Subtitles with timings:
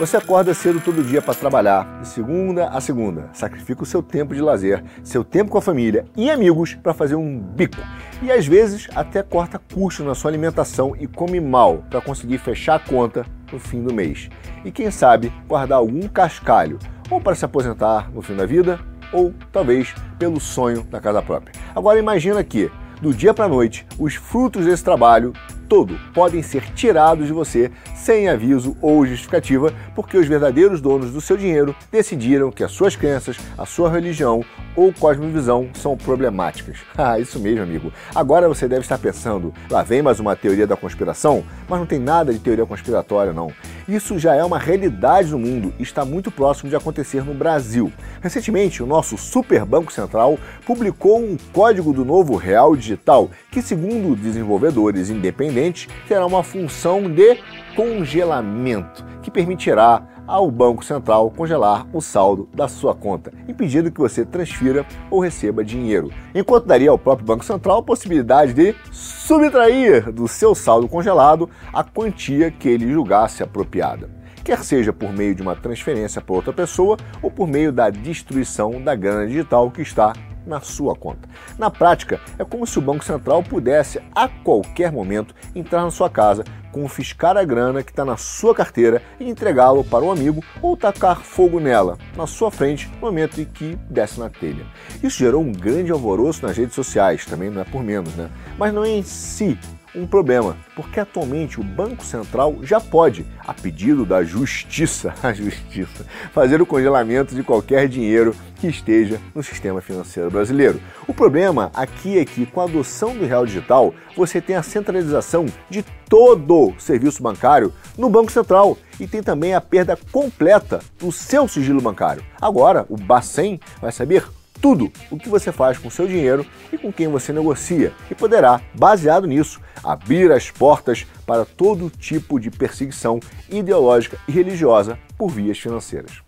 [0.00, 3.28] Você acorda cedo todo dia para trabalhar, de segunda a segunda.
[3.34, 7.16] Sacrifica o seu tempo de lazer, seu tempo com a família e amigos para fazer
[7.16, 7.76] um bico.
[8.22, 12.76] E às vezes até corta custo na sua alimentação e come mal para conseguir fechar
[12.76, 14.30] a conta no fim do mês.
[14.64, 16.78] E quem sabe guardar algum cascalho,
[17.10, 18.80] ou para se aposentar no fim da vida,
[19.12, 21.52] ou talvez pelo sonho da casa própria.
[21.76, 22.72] Agora imagina que,
[23.02, 25.34] do dia para a noite, os frutos desse trabalho
[25.68, 27.70] todo podem ser tirados de você
[28.00, 32.96] sem aviso ou justificativa, porque os verdadeiros donos do seu dinheiro decidiram que as suas
[32.96, 34.42] crenças, a sua religião
[34.74, 36.78] ou cosmovisão são problemáticas.
[37.00, 37.90] Ah, isso mesmo, amigo.
[38.14, 41.98] Agora você deve estar pensando, lá vem mais uma teoria da conspiração, mas não tem
[41.98, 43.50] nada de teoria conspiratória não.
[43.88, 47.90] Isso já é uma realidade no mundo e está muito próximo de acontecer no Brasil.
[48.20, 54.14] Recentemente, o nosso Super Banco Central publicou um código do novo Real Digital, que segundo
[54.14, 57.38] desenvolvedores independentes, terá uma função de
[57.74, 64.24] congelamento, que permitirá ao Banco Central congelar o saldo da sua conta, impedindo que você
[64.24, 70.28] transfira ou receba dinheiro, enquanto daria ao próprio Banco Central a possibilidade de subtrair do
[70.28, 74.08] seu saldo congelado a quantia que ele julgasse apropriada.
[74.44, 78.80] Quer seja por meio de uma transferência para outra pessoa ou por meio da destruição
[78.80, 80.12] da grana digital que está
[80.46, 81.28] na sua conta.
[81.58, 86.08] Na prática, é como se o Banco Central pudesse a qualquer momento entrar na sua
[86.08, 90.76] casa, confiscar a grana que está na sua carteira e entregá-lo para um amigo ou
[90.76, 94.64] tacar fogo nela, na sua frente, no momento em que desce na telha.
[95.02, 98.30] Isso gerou um grande alvoroço nas redes sociais, também não é por menos, né?
[98.56, 99.58] Mas não é em si
[99.94, 106.04] um problema, porque atualmente o Banco Central já pode, a pedido da Justiça, a Justiça,
[106.32, 110.80] fazer o congelamento de qualquer dinheiro que esteja no sistema financeiro brasileiro.
[111.06, 115.46] O problema aqui é que com a adoção do real digital, você tem a centralização
[115.68, 121.10] de todo o serviço bancário no Banco Central e tem também a perda completa do
[121.10, 122.22] seu sigilo bancário.
[122.40, 124.24] Agora, o Bacen vai saber
[124.60, 128.60] tudo o que você faz com seu dinheiro e com quem você negocia e poderá,
[128.74, 135.58] baseado nisso, abrir as portas para todo tipo de perseguição ideológica e religiosa por vias
[135.58, 136.22] financeiras.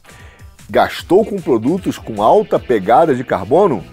[0.70, 3.84] Gastou com produtos com alta pegada de carbono?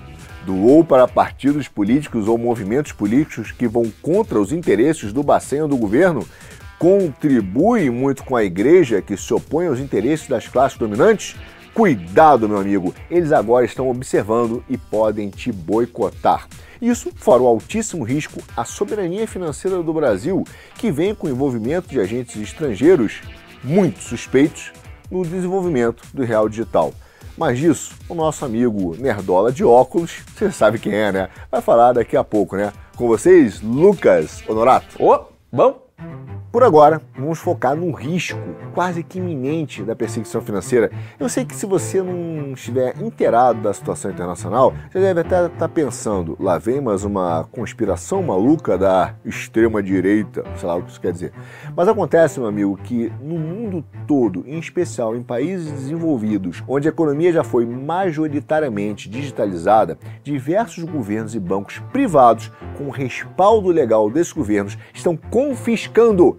[0.45, 5.67] Doou para partidos políticos ou movimentos políticos que vão contra os interesses do Bacen ou
[5.67, 6.25] do governo?
[6.77, 11.35] Contribui muito com a igreja que se opõe aos interesses das classes dominantes?
[11.79, 16.45] Cuidado, meu amigo, eles agora estão observando e podem te boicotar.
[16.81, 20.44] Isso fora o altíssimo risco à soberania financeira do Brasil,
[20.75, 23.22] que vem com o envolvimento de agentes estrangeiros
[23.63, 24.73] muito suspeitos
[25.09, 26.94] no desenvolvimento do real digital.
[27.38, 31.29] Mas disso, o nosso amigo Nerdola de óculos, você sabe quem é, né?
[31.50, 32.73] Vai falar daqui a pouco, né?
[32.97, 35.01] Com vocês, Lucas Honorato.
[35.01, 35.88] Ô, bom?
[36.51, 38.39] Por agora, vamos focar no risco
[38.73, 40.89] quase que iminente da perseguição financeira.
[41.19, 45.57] Eu sei que se você não estiver inteirado da situação internacional, você deve até estar
[45.57, 50.89] tá pensando, lá vem mais uma conspiração maluca da extrema direita, sei lá o que
[50.89, 51.33] isso quer dizer.
[51.75, 56.91] Mas acontece, meu amigo, que no mundo todo, em especial em países desenvolvidos, onde a
[56.91, 64.77] economia já foi majoritariamente digitalizada, diversos governos e bancos privados, com respaldo legal desses governos,
[64.93, 65.88] estão confiscando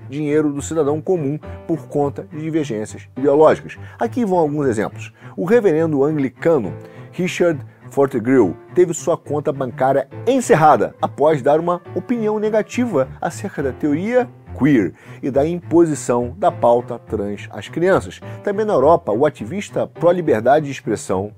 [0.09, 3.79] dinheiro do cidadão comum por conta de divergências ideológicas.
[3.99, 5.13] Aqui vão alguns exemplos.
[5.37, 6.73] O reverendo anglicano
[7.13, 14.29] Richard Fortegrill teve sua conta bancária encerrada após dar uma opinião negativa acerca da teoria
[14.59, 18.21] queer e da imposição da pauta trans às crianças.
[18.43, 21.33] Também na Europa, o ativista pró-liberdade de expressão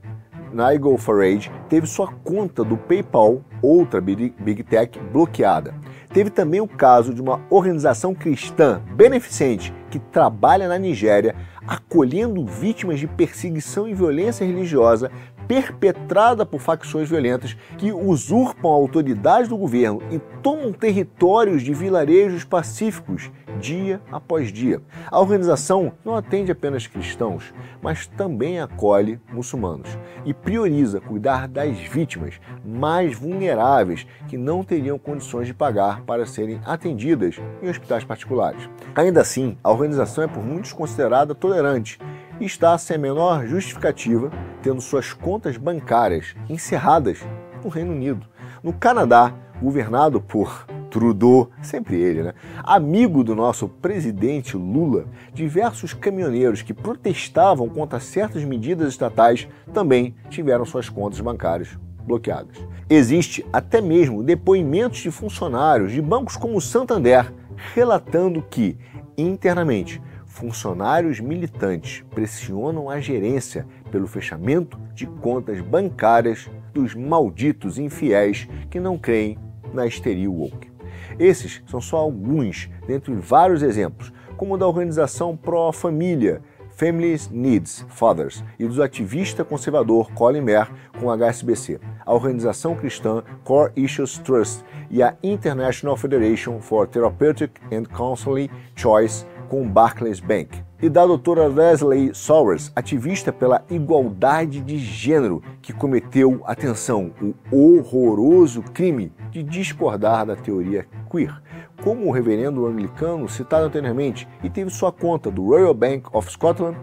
[0.52, 5.74] Nigel Farage teve sua conta do PayPal, outra Big Tech, bloqueada.
[6.12, 11.34] Teve também o caso de uma organização cristã beneficente que trabalha na Nigéria
[11.66, 15.10] acolhendo vítimas de perseguição e violência religiosa
[15.46, 22.44] perpetrada por facções violentas que usurpam a autoridade do governo e tomam territórios de vilarejos
[22.44, 23.30] pacíficos
[23.60, 24.80] dia após dia.
[25.10, 29.88] A organização não atende apenas cristãos, mas também acolhe muçulmanos
[30.24, 36.60] e prioriza cuidar das vítimas mais vulneráveis que não teriam condições de pagar para serem
[36.64, 38.68] atendidas em hospitais particulares.
[38.94, 41.98] Ainda assim, a organização é por muitos considerada tolerante
[42.44, 44.30] está sem a menor justificativa
[44.62, 47.18] tendo suas contas bancárias encerradas
[47.62, 48.26] no Reino Unido.
[48.62, 52.34] No Canadá, governado por Trudeau, sempre ele, né?
[52.62, 60.66] Amigo do nosso presidente Lula, diversos caminhoneiros que protestavam contra certas medidas estatais também tiveram
[60.66, 62.56] suas contas bancárias bloqueadas.
[62.90, 67.32] Existe até mesmo depoimentos de funcionários de bancos como o Santander
[67.74, 68.76] relatando que,
[69.16, 78.80] internamente, funcionários militantes pressionam a gerência pelo fechamento de contas bancárias dos malditos infiéis que
[78.80, 79.38] não creem
[79.74, 80.72] na histeria woke.
[81.18, 86.40] Esses são só alguns dentre vários exemplos, como o da organização pró-família
[86.70, 93.22] Families Needs Fathers e do ativista conservador Colin Mayer com a HSBC, a organização cristã
[93.44, 100.64] Core Issues Trust e a International Federation for Therapeutic and Counseling Choice com Barclays Bank.
[100.80, 108.62] E da doutora Leslie Sowers, ativista pela igualdade de gênero, que cometeu, atenção, o horroroso
[108.62, 111.38] crime de discordar da teoria queer,
[111.84, 116.78] como o reverendo anglicano citado anteriormente e teve sua conta do Royal Bank of Scotland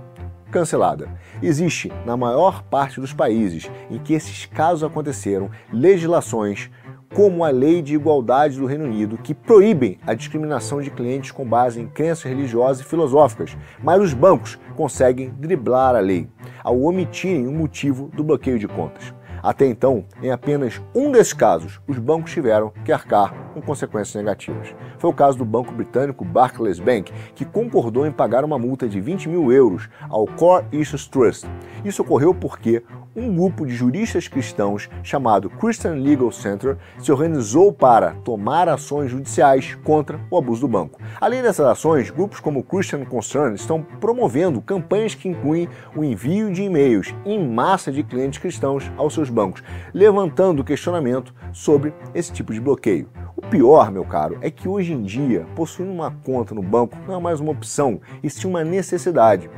[0.52, 1.08] cancelada.
[1.42, 6.70] Existe, na maior parte dos países em que esses casos aconteceram, legislações
[7.14, 11.44] como a Lei de Igualdade do Reino Unido, que proíbem a discriminação de clientes com
[11.44, 16.28] base em crenças religiosas e filosóficas, mas os bancos conseguem driblar a lei
[16.64, 19.19] ao omitirem o motivo do bloqueio de contas.
[19.42, 24.74] Até então, em apenas um desses casos, os bancos tiveram que arcar com consequências negativas.
[24.98, 29.00] Foi o caso do banco britânico Barclays Bank, que concordou em pagar uma multa de
[29.00, 31.48] 20 mil euros ao Core Issues Trust.
[31.84, 32.84] Isso ocorreu porque
[33.16, 39.76] um grupo de juristas cristãos chamado Christian Legal Center se organizou para tomar ações judiciais
[39.84, 41.00] contra o abuso do banco.
[41.20, 46.64] Além dessas ações, grupos como Christian Concern estão promovendo campanhas que incluem o envio de
[46.64, 52.60] e-mails em massa de clientes cristãos aos seus bancos, levantando questionamento sobre esse tipo de
[52.60, 53.10] bloqueio.
[53.36, 57.16] O pior, meu caro, é que hoje em dia, possuir uma conta no banco não
[57.16, 59.50] é mais uma opção, e sim uma necessidade.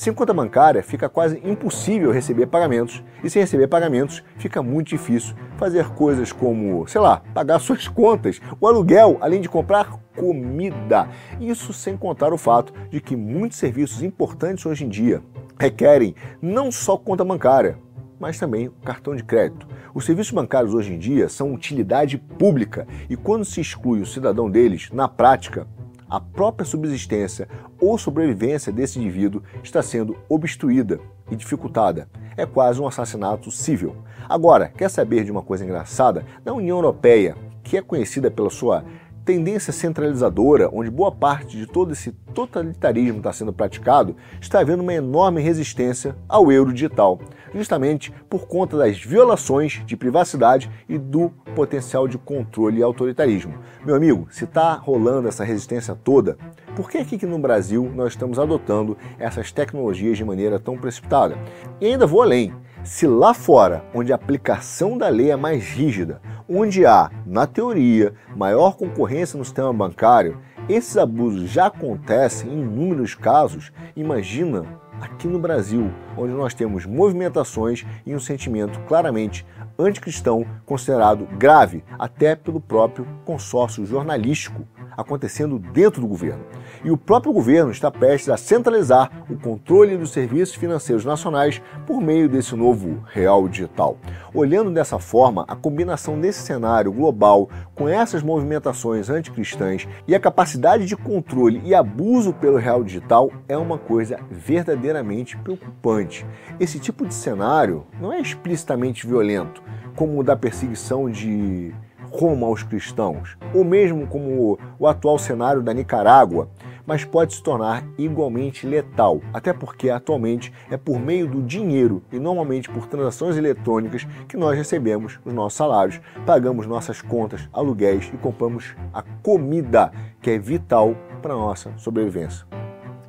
[0.00, 5.36] Sem conta bancária, fica quase impossível receber pagamentos, e sem receber pagamentos, fica muito difícil
[5.58, 11.06] fazer coisas como, sei lá, pagar suas contas, o aluguel, além de comprar comida.
[11.38, 15.22] Isso sem contar o fato de que muitos serviços importantes hoje em dia
[15.58, 17.78] requerem não só conta bancária,
[18.20, 19.66] mas também cartão de crédito.
[19.94, 24.50] Os serviços bancários hoje em dia são utilidade pública e quando se exclui o cidadão
[24.50, 25.66] deles, na prática,
[26.08, 27.48] a própria subsistência
[27.80, 31.00] ou sobrevivência desse indivíduo está sendo obstruída
[31.30, 32.08] e dificultada.
[32.36, 33.96] É quase um assassinato civil.
[34.28, 36.24] Agora, quer saber de uma coisa engraçada?
[36.44, 38.84] Na União Europeia, que é conhecida pela sua
[39.24, 44.94] tendência centralizadora, onde boa parte de todo esse totalitarismo está sendo praticado, está havendo uma
[44.94, 47.20] enorme resistência ao euro digital,
[47.54, 53.54] justamente por conta das violações de privacidade e do potencial de controle e autoritarismo.
[53.84, 56.36] Meu amigo, se está rolando essa resistência toda,
[56.74, 61.36] por que aqui no Brasil nós estamos adotando essas tecnologias de maneira tão precipitada?
[61.80, 62.54] E ainda vou além.
[62.82, 68.14] Se lá fora, onde a aplicação da lei é mais rígida, onde há, na teoria,
[68.34, 74.64] maior concorrência no sistema bancário, esses abusos já acontecem em inúmeros casos, imagina
[74.98, 79.46] aqui no Brasil, onde nós temos movimentações e um sentimento claramente
[79.78, 86.44] anticristão considerado grave até pelo próprio consórcio jornalístico acontecendo dentro do governo.
[86.84, 92.00] E o próprio governo está prestes a centralizar o controle dos serviços financeiros nacionais por
[92.00, 93.96] meio desse novo real digital.
[94.32, 100.86] Olhando dessa forma, a combinação desse cenário global com essas movimentações anticristãs e a capacidade
[100.86, 106.26] de controle e abuso pelo real digital é uma coisa verdadeiramente preocupante.
[106.58, 109.62] Esse tipo de cenário não é explicitamente violento,
[109.96, 111.74] como o da perseguição de
[112.10, 116.48] Roma aos cristãos, ou mesmo como o atual cenário da Nicarágua,
[116.86, 122.18] mas pode se tornar igualmente letal, até porque atualmente é por meio do dinheiro e
[122.18, 128.16] normalmente por transações eletrônicas que nós recebemos os nossos salários, pagamos nossas contas, aluguéis e
[128.16, 132.44] compramos a comida que é vital para a nossa sobrevivência.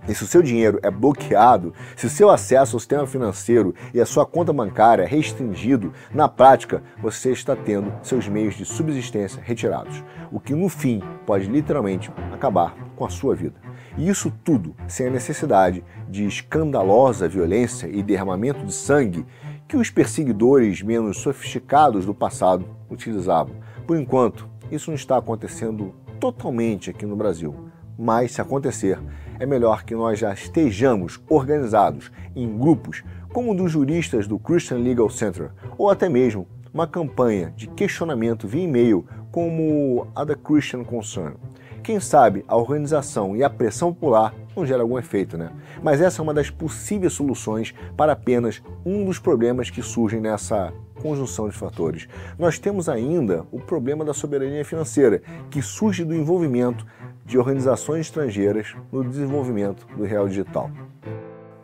[0.07, 4.01] E se o seu dinheiro é bloqueado, se o seu acesso ao sistema financeiro e
[4.01, 9.41] a sua conta bancária é restringido, na prática você está tendo seus meios de subsistência
[9.43, 13.55] retirados, o que no fim pode literalmente acabar com a sua vida.
[13.97, 19.25] E isso tudo sem a necessidade de escandalosa violência e derramamento de sangue
[19.67, 23.55] que os perseguidores menos sofisticados do passado utilizavam.
[23.85, 28.99] Por enquanto, isso não está acontecendo totalmente aqui no Brasil, mas se acontecer,
[29.41, 34.77] é melhor que nós já estejamos organizados em grupos como o dos juristas do Christian
[34.77, 40.83] Legal Center, ou até mesmo uma campanha de questionamento via e-mail como a da Christian
[40.83, 41.33] Concern.
[41.81, 45.51] Quem sabe a organização e a pressão popular não gera algum efeito, né?
[45.81, 50.71] Mas essa é uma das possíveis soluções para apenas um dos problemas que surgem nessa
[51.01, 52.07] conjunção de fatores.
[52.37, 56.85] Nós temos ainda o problema da soberania financeira, que surge do envolvimento
[57.25, 60.69] de organizações estrangeiras no desenvolvimento do real digital.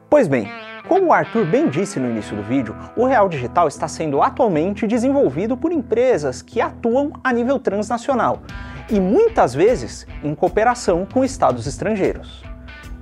[0.10, 0.48] Pois bem,
[0.88, 4.88] como o Arthur bem disse no início do vídeo, o real digital está sendo atualmente
[4.88, 8.42] desenvolvido por empresas que atuam a nível transnacional
[8.90, 12.47] e muitas vezes em cooperação com estados estrangeiros.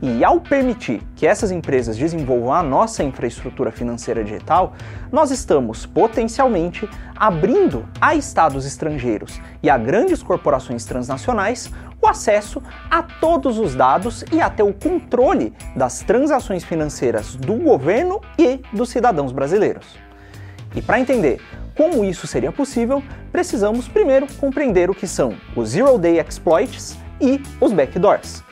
[0.07, 4.73] E ao permitir que essas empresas desenvolvam a nossa infraestrutura financeira digital,
[5.11, 13.01] nós estamos potencialmente abrindo a estados estrangeiros e a grandes corporações transnacionais o acesso a
[13.01, 19.31] todos os dados e até o controle das transações financeiras do governo e dos cidadãos
[19.31, 19.97] brasileiros.
[20.75, 21.41] E para entender
[21.75, 27.41] como isso seria possível, precisamos primeiro compreender o que são os Zero Day Exploits e
[27.59, 28.43] os Backdoors.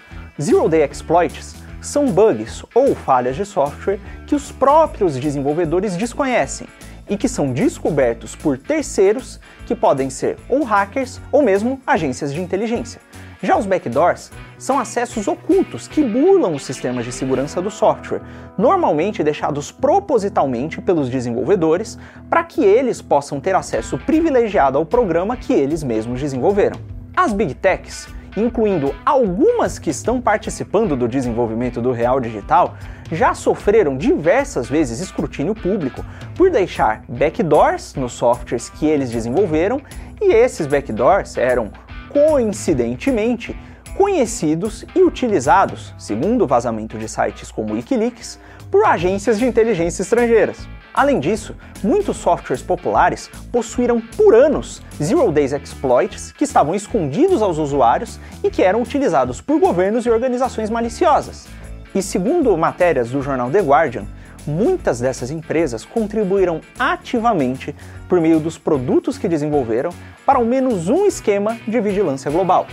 [0.42, 6.66] Zero Day Exploits são bugs ou falhas de software que os próprios desenvolvedores desconhecem
[7.08, 12.42] e que são descobertos por terceiros que podem ser ou hackers ou mesmo agências de
[12.42, 13.00] inteligência.
[13.44, 18.22] Já os backdoors são acessos ocultos que burlam os sistemas de segurança do software,
[18.58, 25.54] normalmente deixados propositalmente pelos desenvolvedores para que eles possam ter acesso privilegiado ao programa que
[25.54, 26.80] eles mesmos desenvolveram.
[27.16, 32.76] As big techs incluindo algumas que estão participando do desenvolvimento do real digital,
[33.12, 36.04] já sofreram diversas vezes escrutínio público
[36.36, 39.82] por deixar backdoors nos softwares que eles desenvolveram,
[40.22, 41.72] e esses backdoors eram
[42.10, 43.56] coincidentemente
[43.98, 48.40] conhecidos e utilizados, segundo o vazamento de sites como Wikileaks,
[48.72, 50.68] por agências de inteligência estrangeiras.
[50.94, 57.58] Além disso, muitos softwares populares possuíram por anos Zero Days Exploits que estavam escondidos aos
[57.58, 61.48] usuários e que eram utilizados por governos e organizações maliciosas.
[61.96, 64.06] E segundo matérias do jornal The Guardian,
[64.46, 67.76] muitas dessas empresas contribuíram ativamente
[68.08, 69.92] por meio dos produtos que desenvolveram
[70.26, 72.68] para ao menos um esquema de vigilância global.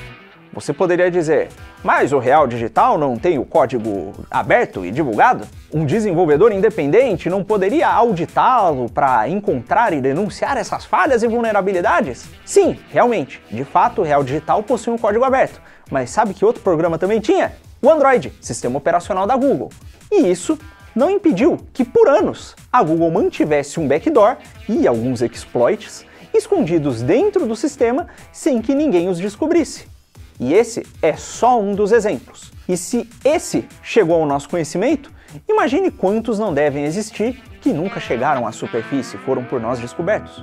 [0.53, 1.49] Você poderia dizer,
[1.83, 5.47] mas o Real Digital não tem o código aberto e divulgado?
[5.73, 12.29] Um desenvolvedor independente não poderia auditá-lo para encontrar e denunciar essas falhas e vulnerabilidades?
[12.45, 13.41] Sim, realmente.
[13.49, 15.63] De fato, o Real Digital possui um código aberto.
[15.89, 17.53] Mas sabe que outro programa também tinha?
[17.81, 19.71] O Android, sistema operacional da Google.
[20.11, 20.59] E isso
[20.97, 24.37] não impediu que por anos a Google mantivesse um backdoor
[24.69, 26.05] e alguns exploits
[26.35, 30.00] escondidos dentro do sistema sem que ninguém os descobrisse.
[30.41, 32.51] E esse é só um dos exemplos.
[32.67, 35.13] E se esse chegou ao nosso conhecimento,
[35.47, 40.43] imagine quantos não devem existir que nunca chegaram à superfície e foram por nós descobertos.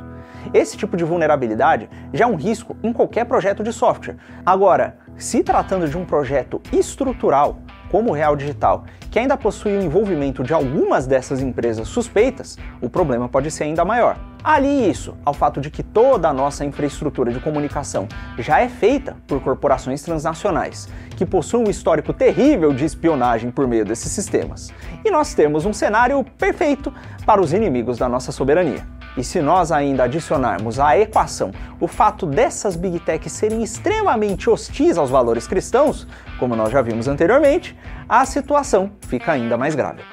[0.53, 4.17] Esse tipo de vulnerabilidade já é um risco em qualquer projeto de software.
[4.45, 9.81] Agora, se tratando de um projeto estrutural, como o Real Digital, que ainda possui o
[9.81, 14.17] envolvimento de algumas dessas empresas suspeitas, o problema pode ser ainda maior.
[14.43, 19.17] Ali isso ao fato de que toda a nossa infraestrutura de comunicação já é feita
[19.27, 24.73] por corporações transnacionais, que possuem um histórico terrível de espionagem por meio desses sistemas.
[25.03, 26.93] E nós temos um cenário perfeito
[27.25, 28.96] para os inimigos da nossa soberania.
[29.17, 34.97] E se nós ainda adicionarmos à equação o fato dessas big techs serem extremamente hostis
[34.97, 36.07] aos valores cristãos,
[36.39, 37.75] como nós já vimos anteriormente,
[38.07, 40.03] a situação fica ainda mais grave.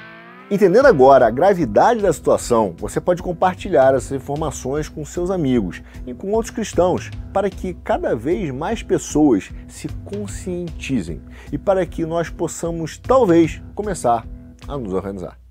[0.51, 6.13] Entendendo agora a gravidade da situação, você pode compartilhar essas informações com seus amigos e
[6.13, 12.29] com outros cristãos, para que cada vez mais pessoas se conscientizem e para que nós
[12.29, 14.27] possamos, talvez, começar
[14.69, 15.44] a nos organizar.